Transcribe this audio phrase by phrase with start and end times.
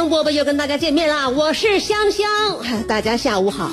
[0.00, 2.26] 香饽饽又跟大家见面啦，我是香香，
[2.88, 3.70] 大家下午好。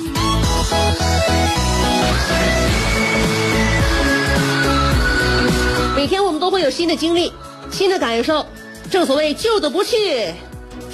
[5.96, 7.32] 每天我们都会有新的经历、
[7.70, 8.44] 新的感受，
[8.90, 10.34] 正所谓旧的不去，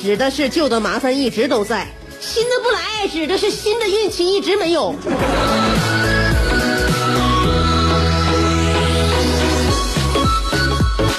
[0.00, 1.84] 指的是旧的麻烦一直都在；
[2.20, 4.94] 新的不来，指的是新的运气一直没有。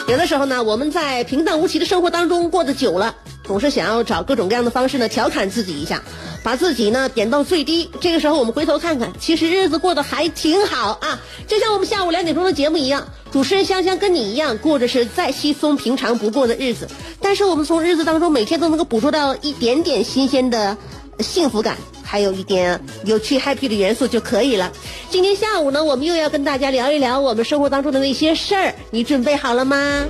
[0.07, 3.13] 有的时候呢，我们在平淡无奇的生活当中过得久了，
[3.45, 6.01] 总是想要找各种各样的方式呢调侃自己一下，
[6.43, 7.89] 把自己呢贬到最低。
[8.01, 11.19] 这个时候我们回头看看，其实日子过得还挺好啊！
[11.47, 16.87] 就像我们下午两点钟的节目一样，主持人香香跟你一样，过着是再稀松平常不过的日子，
[17.21, 20.75] 但是我们从日子当中每天都能够捕捉到一点点新鲜的
[21.19, 21.77] 幸福感。
[22.07, 24.71] 还有一点有趣 happy 的元素就可以了。
[25.09, 30.05] 今天下午呢，我们又要跟大家聊一聊我们生活当中的那些事儿，你准备好了吗？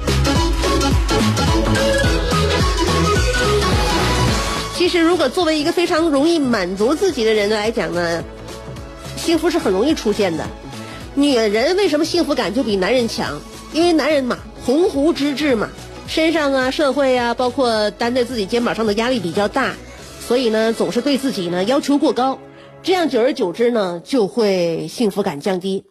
[4.86, 8.24] 其实，如果作为一个非常容易满足自己的人来讲呢，
[9.18, 10.46] 幸福是很容易出现的。
[11.16, 13.42] 女人为什么幸福感就比男人强？
[13.74, 15.72] 因为男人嘛，鸿鹄之志嘛，
[16.06, 19.74] 身上啊、社会啊，包括担在自己肩膀上的压力比较大。
[20.20, 22.38] 所以呢，总是对自己呢要求过高，
[22.84, 25.86] 这样久而久之呢，就会幸福感降低。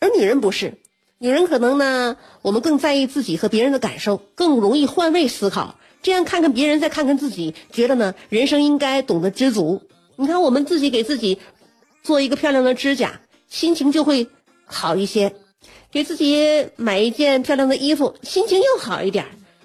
[0.00, 0.74] 而女人不是，
[1.18, 9.82] 女人可能呢，我们更在意自己和别人的感受，更容易换位思考，这样看看别人，再看看自己，觉得呢，人生应该懂得知足。
[10.16, 11.38] 你看，我们自己给自己
[12.02, 14.26] 做一个漂亮的指甲，心情就会
[14.64, 15.30] 好一些；
[15.90, 19.24] 给自己买一件漂亮的衣服，心情又好一点；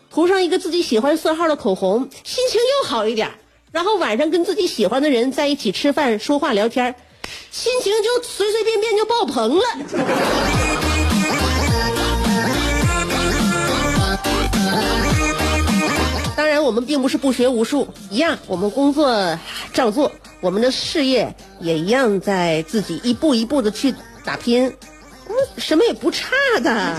[0.09, 3.29] 涂上一个自己喜欢色号的口红，心情又好一点。
[3.71, 6.95] 然后晚上跟自己喜欢的人在一起吃饭、说话、聊天，
[7.51, 10.84] 心情就随随便便就爆棚了。
[16.35, 19.39] 当然，我们并不是不学无术，一样，我们工作
[19.73, 24.73] 照做，我们的事业也一样在自己一步一步的去打拼，
[25.57, 26.95] 什么也不差的。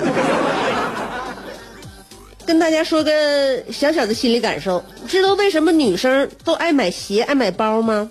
[2.46, 8.08] 跟大家说个小小的心理感受，知道为什么女生都爱买鞋、爱买包吗？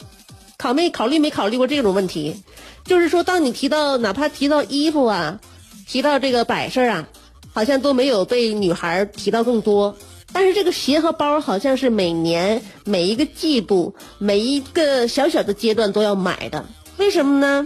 [0.57, 2.43] 考没考虑没考虑过这种问题？
[2.83, 5.39] 就是说，当你提到哪怕提到衣服啊，
[5.87, 7.07] 提到这个摆设啊，
[7.51, 9.97] 好像都没有被女孩提到更多。
[10.35, 16.65] 但是这个鞋和包好像是每年每一个季度每一个小小的阶段都要买的。
[16.97, 17.65] 为什么呢？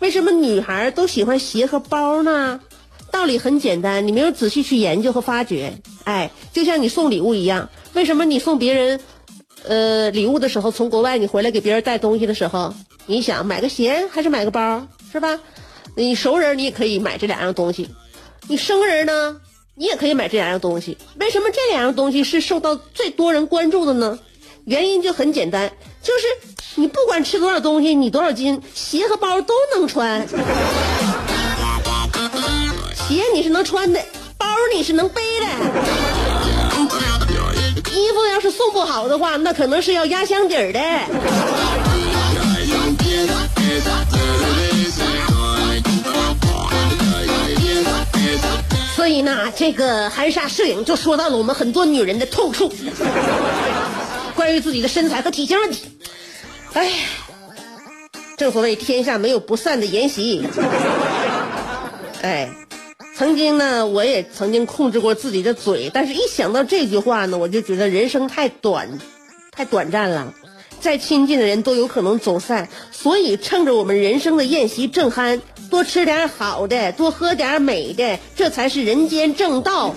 [0.00, 2.60] 为什么女孩都喜欢鞋和包呢？
[3.10, 5.72] 道理很简单，你没有仔细去研究和发掘。
[6.04, 9.00] 哎，就像你送礼物一样，为什么你送别人，
[9.64, 12.74] 呃，礼物的时候，从国外你回来给别人带东西的时候，
[13.06, 15.40] 你想买个鞋还是买个包，是吧？
[15.94, 17.88] 你熟人你也可以买这两样东西，
[18.46, 19.40] 你生人呢，
[19.80, 20.98] 你也可以买这两样东西。
[21.18, 24.18] 为什么这两样东西是受到最多人关注的呢？
[24.66, 26.26] 原因就很简单，就是
[26.74, 30.28] 你不管吃多少东西，你多少斤，鞋和包都能穿。
[33.08, 33.98] 鞋你是能穿的，
[34.36, 35.46] 包你是能背的。
[37.90, 41.89] 衣服要是送不好的话，那可能是要压箱底儿的。
[49.30, 52.72] 所以呢，这个含沙射影就说到了我们很多女人的痛处，
[54.34, 55.84] 关于自己的身材和体型问题。
[56.72, 56.90] 哎，
[58.36, 60.44] 正所谓天下没有不散的筵席。
[62.22, 62.50] 哎。
[63.16, 68.98] 曾经呢，我也曾经控制过自己的嘴，但是一想到这句话呢，我就觉得人生太短，
[69.52, 70.32] 太短暂了，
[70.80, 79.94] 再亲近的人都有可能走散，所以趁着我们人生的宴席正酣，多吃点好的，多喝点美的，这才是人间正道。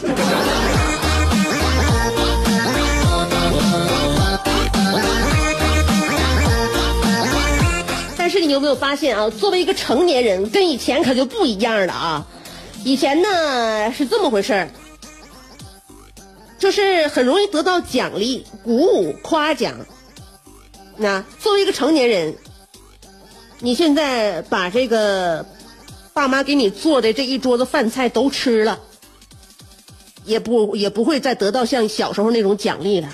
[8.16, 9.30] 但是你有没有发现啊？
[9.31, 12.25] 作为一个成年人，跟以前可就不一样了啊！
[12.86, 14.70] 以前呢是这么回事儿，
[16.60, 19.74] 就是很容易得到奖励、鼓舞、夸奖。
[20.98, 22.36] 那作为一个成年人，
[23.60, 25.46] 你现在把这个
[26.13, 28.80] 爸妈给你做的这一桌子饭菜都吃了，
[30.25, 33.10] 也不也不会再得到像小时候那种奖励了。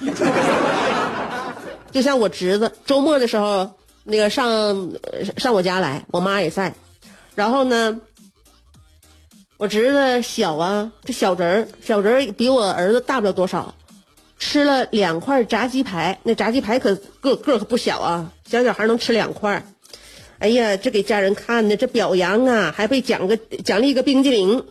[1.92, 3.72] 就像我侄子周末的时候，
[4.04, 4.92] 那个上
[5.38, 6.74] 上我家来，我妈也在，
[7.36, 8.00] 然后呢，
[9.58, 13.74] 我侄子小啊，这小侄儿小侄儿比我儿子大不了多少，
[14.38, 19.66] 吃了两块炸鸡排，那炸鸡排可个个可不小啊，小小孩能吃两块，
[20.40, 24.64] 哎呀，这给家人看的，这表扬啊，还被奖个奖励一个冰激凌。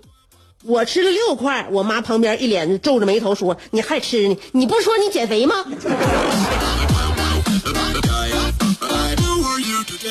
[0.64, 4.36] 我吃了六块，我妈旁边一脸皱着眉头说：“你还吃呢？
[4.52, 5.54] 你不是说你减肥吗？”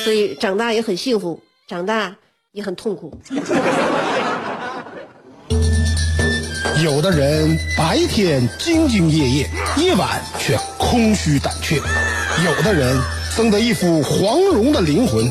[0.04, 2.16] 所以长大也很幸福，长大
[2.52, 3.18] 也很痛苦。
[6.84, 11.76] 有的人白天兢兢业业，夜晚却空虚胆怯；
[12.46, 12.96] 有的人
[13.34, 15.30] 生得一副黄蓉的灵魂，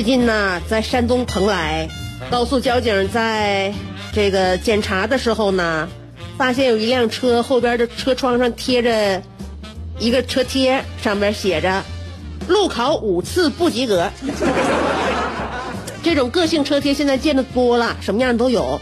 [0.00, 1.86] 最近呢，在山东蓬莱，
[2.30, 3.70] 高速交警在
[4.14, 5.86] 这个检查的时候呢，
[6.38, 9.22] 发现有一辆车后边的车窗上贴着
[9.98, 11.82] 一个车贴，上面写着
[12.48, 14.10] “路考五次不及格”。
[16.02, 18.80] 这种个性车贴现在见的多了，什么样的都有。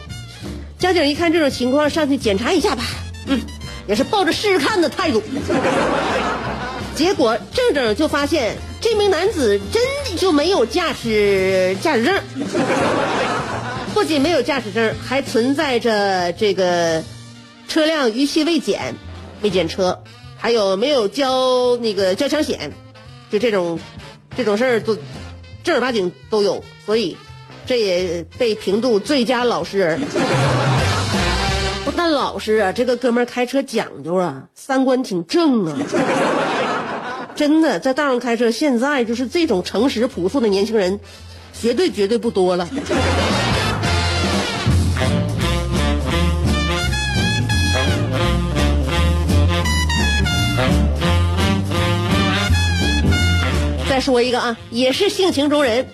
[0.78, 2.84] 交警一看这种情况，上去检查一下吧，
[3.26, 3.40] 嗯，
[3.88, 5.20] 也是抱着试试看的态度。
[6.98, 12.20] 结果正正就发现这名男子真的就没有驾驶驾驶证，
[13.94, 17.00] 不仅没有驾驶证，还存在着这个
[17.68, 18.92] 车辆逾期未检、
[19.42, 19.96] 未检车，
[20.36, 22.68] 还有没有交那个交强险，
[23.30, 23.78] 就这种
[24.36, 24.98] 这种事儿都
[25.62, 27.16] 正儿八经都有，所以
[27.64, 30.00] 这也被评度最佳老实人。
[31.84, 35.78] 不但老实啊，这个哥们儿开车讲究啊，三观挺正啊。
[37.38, 40.98] 真的，在道上开车，现在就是这种诚实朴素的年轻人，
[41.52, 42.68] 绝对绝对不多了。
[53.88, 55.86] 再说一个啊，也是性情中人，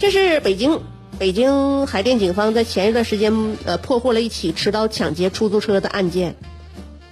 [0.00, 0.80] 这是北京
[1.20, 6.34] 北京海淀警方在前一段时间呃破获了一起持刀抢劫出租车的案件，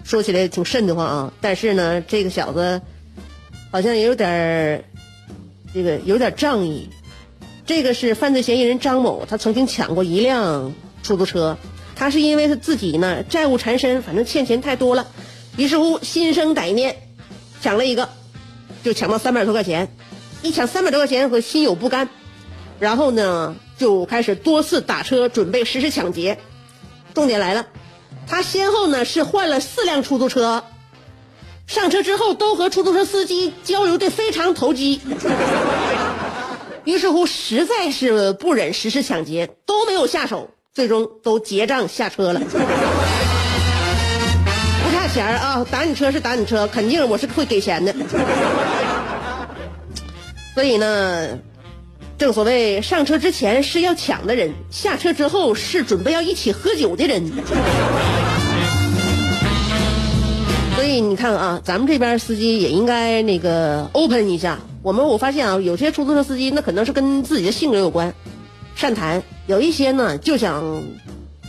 [0.03, 2.83] 说起来挺瘆得慌啊，但是呢，这个小子。
[3.73, 4.85] 好像也有点儿，
[5.73, 6.91] 这个有点仗义。
[7.65, 11.57] 这个是犯罪嫌疑人张某，他曾经抢过一辆出租车。
[11.97, 15.07] 他是因为他自己呢债务缠身，反正欠钱太多了，
[15.57, 16.97] 于是乎心生歹念，
[17.63, 18.11] 抢了一个，
[18.85, 19.89] 就抢到三百多块钱。
[20.43, 22.11] 一抢三百多块钱，和心有不甘，
[22.79, 26.39] 然后呢就开始多次打车准备实施抢劫。
[27.15, 27.67] 重点来了，
[28.27, 30.65] 他先后呢是换了四辆出租车。
[31.73, 35.01] 上车之后都和出租车司机交流的非常投机，
[36.85, 42.41] 于是乎实在是不忍实施抢劫，都没有下手，最终都结账下车了。
[42.41, 42.51] 不
[44.93, 47.95] 差钱啊，打你车是打你车，肯定我是会给钱的。
[50.55, 51.39] 所以呢，
[52.19, 57.33] 正所谓上车之前是要抢的人，下车之后是准备要一起喝酒的人。
[60.93, 64.59] 以你看啊，咱们这边司机也应该那个 open 一下。
[64.83, 68.15] 我们我发现啊，有些出租车司机那可能是跟自己的性格有关，
[68.77, 70.83] 善谈；有一些呢就想，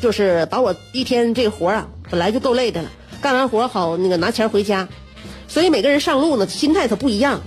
[0.02, 2.90] 就是把我一天这个活啊，本来就够累的了，
[3.22, 4.88] 干完活好那个拿钱回家。
[5.48, 7.42] 所以每个人上路呢，心态可不一样。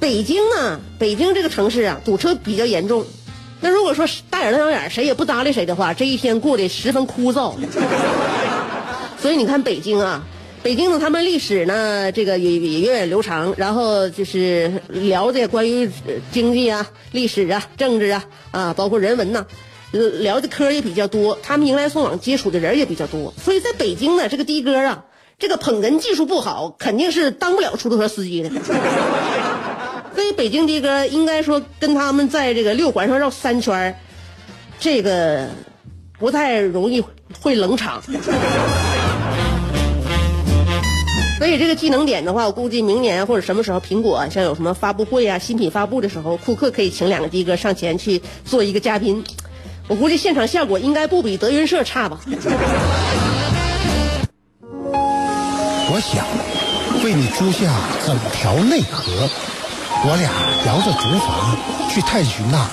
[0.00, 3.04] 北京呢，北京这个城市啊，堵车比较严重。
[3.60, 7.54] 那如果说大眼瞪小眼，谁也不搭理谁的话，这一天过得十分枯燥。
[9.20, 10.26] 所以你看北京啊。
[10.66, 15.88] 北京呢，他们历史呢，这个也也源远流长，然后就是聊的关于
[16.32, 19.46] 经济啊、历史啊、政治啊啊，包括人文呐，
[19.92, 25.04] 聊的嗑也比较多，他们迎来送往接触的人也比较多，所以在北京呢，这个的哥啊，
[25.38, 28.50] 这个捧哏技术不好，肯定是当不了出租车司机的。
[30.16, 33.96] 所以北京的哥应该说跟他们在这个六环上绕三圈
[34.80, 35.46] 这个
[36.18, 37.04] 不太容易
[37.40, 38.02] 会冷场。
[41.38, 49.22] 所以这个技能点的话，我估计明年或者什么时候，苹果像有什么发布会啊、新品发布的时候，库克可以请两个的哥上前去做一个嘉宾。
[49.86, 52.18] 我估计现场效果应该不比德云社差吧。
[55.88, 56.24] 我想
[57.04, 57.70] 为你租下
[58.06, 59.28] 整条内河，
[60.04, 60.30] 我俩
[60.66, 62.66] 摇着竹筏去探寻那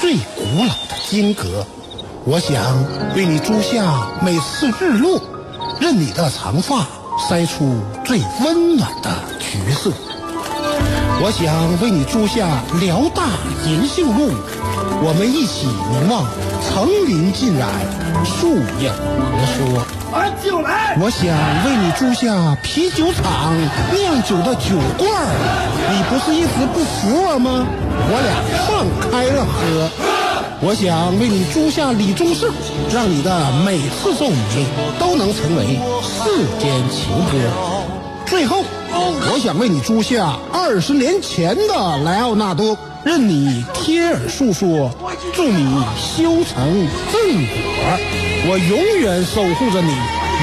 [0.00, 1.64] 最古老的金阁。
[2.24, 2.84] 我想
[3.14, 5.22] 为你租下每次日落，
[5.80, 6.86] 任你的长发
[7.18, 9.10] 筛出最温暖的
[9.40, 9.90] 橘色。
[11.20, 13.24] 我想为你租下辽大
[13.66, 14.30] 银杏路，
[15.02, 16.24] 我们一起凝望
[16.62, 17.68] 层林尽染，
[18.24, 18.92] 树影
[19.32, 19.84] 婆娑。
[20.10, 20.96] 把酒来！
[21.00, 21.28] 我想
[21.64, 23.52] 为你租下啤酒厂
[23.92, 25.26] 酿酒的酒罐儿，
[25.90, 27.66] 你不是一直不服我吗？
[28.10, 30.17] 我俩放开了喝。
[30.60, 32.52] 我想为你租下李宗盛，
[32.92, 34.66] 让你的每次奏鸣
[34.98, 37.38] 都能成为世间情歌。
[38.26, 44.90] 最后，我想为你租下二十年前的莱奥纳多，任你贴耳诉说，
[45.32, 47.54] 祝你修成正果。
[48.50, 49.92] 我永远守护着你，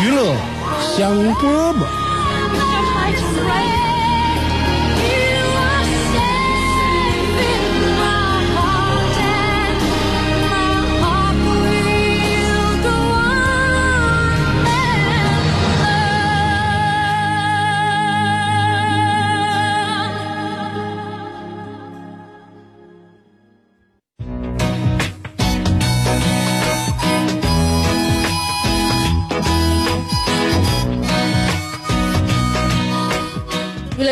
[0.01, 0.33] 娱乐
[0.95, 1.85] 香饽饽。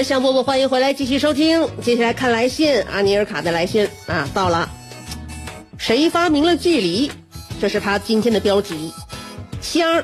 [0.03, 1.67] 香饽饽，欢迎回来，继续收听。
[1.81, 4.69] 接下来看来信，阿尼尔卡的来信啊，到了。
[5.77, 7.09] 谁发明了距离？
[7.61, 8.91] 这是他今天的标题。
[9.61, 10.03] 香，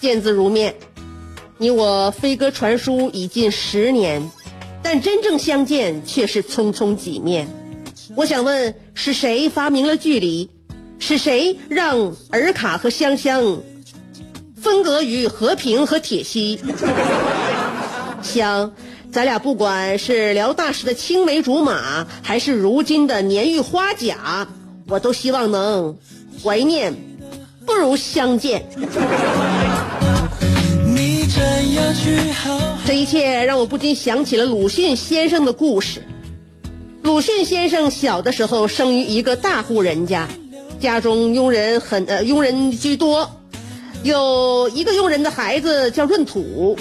[0.00, 0.74] 见字如面。
[1.58, 4.30] 你我飞鸽传书已近十年，
[4.82, 7.46] 但真正相见却是匆匆几面。
[8.16, 10.48] 我想问，是谁发明了距离？
[10.98, 13.62] 是谁让尔卡和香香
[14.56, 16.58] 分隔于和平和铁西？
[18.22, 18.72] 香。
[19.14, 24.48] 咱俩不管是辽大时的青梅竹马，还是如今的年逾花甲，
[24.88, 25.98] 我都希望能
[26.42, 26.96] 怀念，
[27.64, 28.66] 不如相见。
[32.84, 36.02] 这一切让我不禁想起了鲁迅先生的故事。
[37.02, 40.26] 鲁迅先生小的时候生于一个大户人家，
[40.80, 43.30] 家中佣人很呃佣人居多，
[44.02, 46.76] 有一个佣人的孩子叫闰土。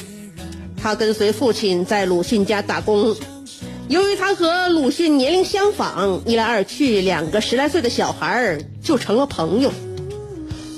[0.84, 3.16] 他跟随父亲在鲁迅家打工，
[3.88, 9.72] 由于他和鲁迅年龄相仿，一来二去，两个十来岁的小孩儿就成了朋友。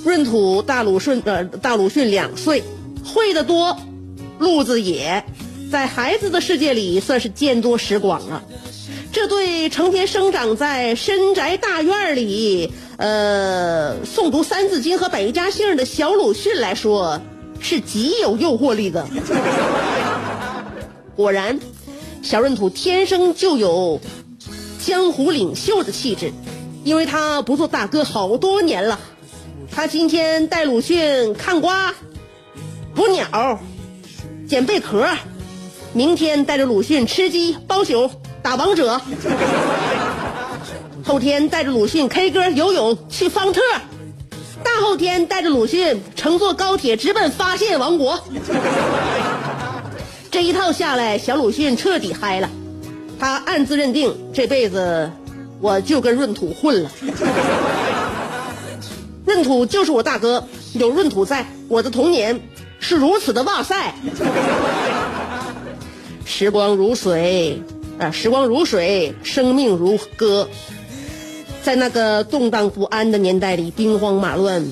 [0.06, 2.62] 闰土大鲁迅呃大鲁迅两岁，
[3.04, 3.80] 会得多，
[4.38, 5.26] 路子野，
[5.72, 8.44] 在孩子的世界里算是见多识广了。
[9.12, 17.20] 这对成天生长在深宅大院里，呃，诵读《三字经》和百家姓的小鲁迅来说。
[17.60, 19.08] 是极有诱惑力的。
[21.16, 21.60] 果然，
[22.22, 24.02] 小闰土天生就有
[24.84, 26.34] 江湖领袖的气质，
[26.84, 29.00] 因为他不做大哥好多年了。
[29.72, 31.94] 他今天带鲁迅看瓜、
[32.94, 33.60] 捕鸟、
[34.48, 35.08] 捡贝壳，
[35.94, 38.10] 明天带着鲁迅吃鸡、包宿、
[38.42, 39.02] 打王者，
[41.04, 43.62] 后天带着鲁迅 K 歌、游泳、去方特。
[44.66, 48.20] 大后天带着鲁迅乘坐高铁直奔发现王国，
[50.32, 52.50] 这一套下来，小鲁迅彻底嗨了。
[53.20, 55.10] 他暗自认定这辈子
[55.62, 56.92] 我就跟闰土混了。
[59.26, 62.42] 闰土就是我大哥，有闰土在，我的童年
[62.80, 63.94] 是如此的哇塞。
[66.26, 67.62] 时光如水
[68.00, 70.50] 啊，时光如水，生命如歌。
[71.66, 74.64] 在那个动荡不安的年代里，兵荒马乱，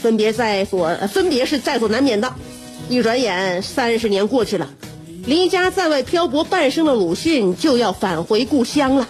[0.00, 2.32] 分别在所分别是在所难免的。
[2.88, 4.66] 一转眼，三十年过去了，
[5.26, 9.06] 离家在外漂泊半生的鲁迅就要返回故乡了。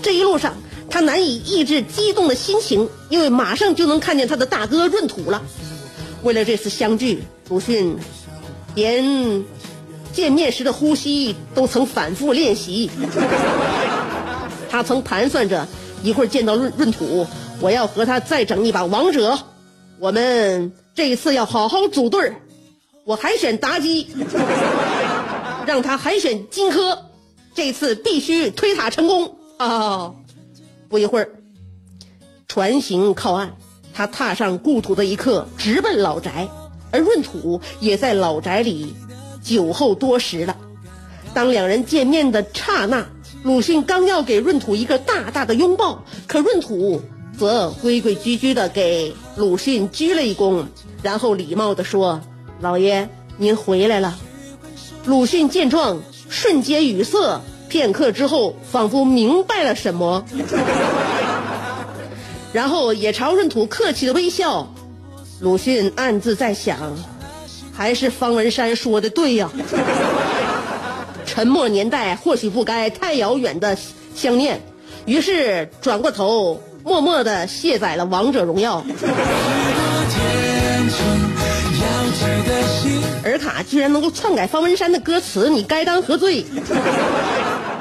[0.00, 0.54] 这一路上，
[0.88, 5.42] 他难以抑制激动的心情，因为马上就能看见他的大哥闰土了。
[6.22, 7.96] 为了这次相聚，鲁迅
[8.76, 9.44] 连
[10.12, 12.88] 见面时的呼吸都曾反复练习。
[14.70, 15.66] 他曾盘算着。
[16.02, 17.26] 一会儿见到闰闰土，
[17.60, 19.38] 我要和他再整一把王者。
[19.98, 22.34] 我们这一次要好好组队儿，
[23.04, 24.06] 我海选妲己，
[25.66, 26.98] 让他海选荆轲，
[27.54, 30.14] 这次必须推塔成功啊！
[30.88, 31.28] 不一会儿，
[32.48, 33.50] 船行靠岸，
[33.92, 36.48] 他踏上故土的一刻，直奔老宅，
[36.90, 38.94] 而闰土也在老宅里
[39.42, 40.56] 久候多时了。
[41.34, 43.06] 当两人见面的刹那，
[43.42, 47.00] 鲁迅刚要给闰土一个大大的拥抱，可闰土
[47.38, 50.66] 则规规矩矩的给鲁迅鞠了一躬，
[51.02, 52.20] 然后礼貌的说
[52.60, 54.18] ：“老爷，您回来了。”
[55.06, 60.22] 鲁迅见状，瞬间语塞，片刻之后，仿佛明白了什么，
[62.52, 64.70] 然后也朝闰土客气的微笑。
[65.40, 66.78] 鲁迅暗自在想，
[67.72, 69.50] 还是方文山说的对呀。
[71.40, 73.74] 沉默年代或许不该太遥远的
[74.14, 74.60] 相念，
[75.06, 78.84] 于是转过头，默默的卸载了《王者荣耀》。
[83.24, 86.44] 尔卡居然能够篡改方文山的歌词，你该当何罪？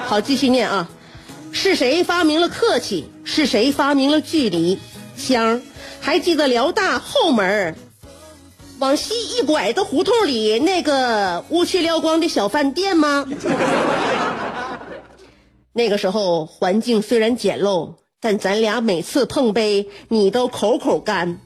[0.06, 0.88] 好，继续念啊！
[1.52, 3.10] 是谁发明了客气？
[3.26, 4.80] 是谁发明了距离？
[5.18, 5.62] 香，
[6.00, 7.76] 还记得辽大后门
[8.80, 13.26] 往西一拐的胡同里那个乌漆撩光的小饭店吗？
[15.74, 21.42] 那个时候环境虽然简陋，但咱俩每次碰杯你都口口干。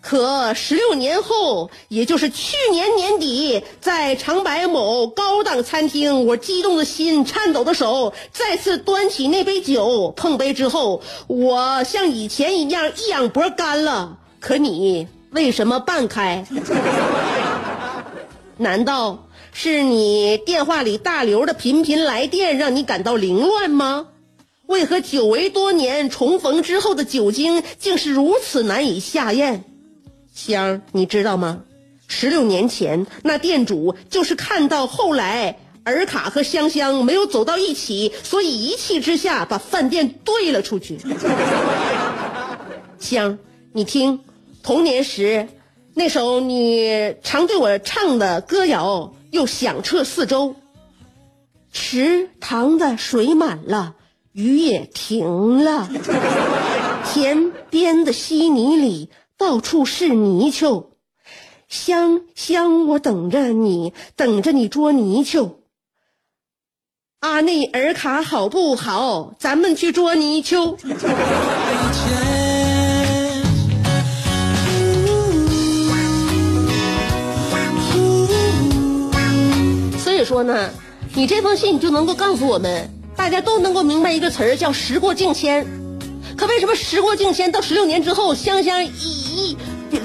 [0.00, 14.18] 可十六年后，也就是去年年底，在长白某高档餐厅，我激动的心、颤抖的手再次端起那杯酒，碰杯之后，我像以前一样一仰脖干了。
[14.40, 15.06] 可你。
[15.34, 16.46] 为什么半开？
[18.56, 24.06] 难道是你电话里大刘的频频来电让你感到凌乱吗？
[24.66, 29.64] 为何久违多年重逢之后的酒精竟是如此难以下咽？
[30.32, 31.62] 香，你知道吗？
[32.06, 40.96] 十六年前，那店主就是看到后来尔卡和香香没有走到一起，所以一气之下把饭店兑了出去。
[43.00, 43.36] 香，
[43.72, 44.20] 你听。
[44.64, 45.46] 童年时，
[45.92, 50.56] 那首你常对我唱的歌谣又响彻四周。
[51.70, 53.94] 池塘的水满了，
[54.32, 55.90] 雨也停了，
[57.12, 60.92] 田边的稀泥里到处是泥鳅。
[61.68, 65.58] 香香，我等着你，等着你捉泥鳅。
[67.20, 69.34] 阿内尔卡好不好？
[69.38, 70.78] 咱们去捉泥鳅。
[80.24, 80.70] 说呢，
[81.14, 85.66] 你这封信你就能够告诉我们，大家都能够明白一个词儿叫时过境迁。
[86.36, 89.56] 可为什么时过境迁到十六年之后，香香一一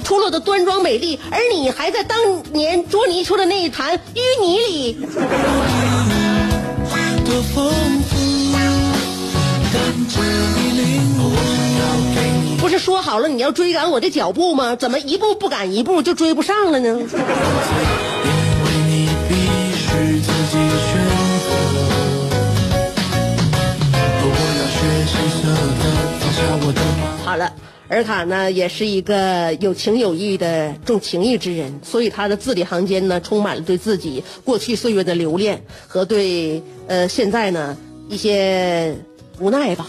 [0.03, 2.17] 出落的端庄美丽，而你还在当
[2.51, 4.97] 年捉泥鳅的那一潭淤泥里？
[12.59, 14.75] 不是说好了你要追赶我的脚步吗？
[14.75, 16.99] 怎么一步不赶一步就追不上了呢？
[27.25, 27.51] 好了，
[27.89, 37.77] 尔卡呢也是一个有情有义的重情义之人，所以他的字里行间呢充满了对自己过去岁月的留恋和对呃现在呢
[38.09, 38.95] 一些
[39.39, 39.87] 无奈吧。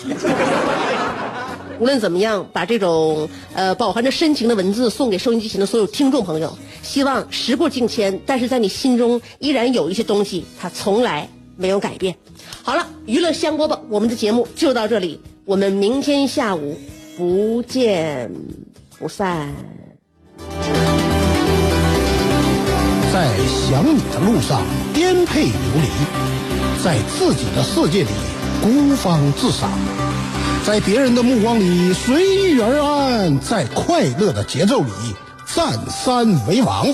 [1.79, 12.15] 无论怎么样，把这种呃饱含着深情的文字送给收音机前的所有听众朋友，希望时过境迁，但是在你心中依然有一些东西，它从来没有改变。
[12.63, 16.79] 好了，娱乐香饽饽，我们的节目就到这里，我们明天下午
[17.19, 18.31] 不见
[19.01, 19.53] 不散。
[23.13, 24.63] 在想你的路上
[24.95, 28.11] 颠沛流离，在自己的世界里
[28.63, 29.73] 孤芳自赏。
[30.65, 34.93] 在别人的目光里随遇而安，在快乐的节奏里
[35.53, 36.87] 占山为王。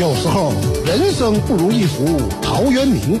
[0.00, 0.52] 有时候
[0.84, 3.20] 人生不如一幅陶渊明，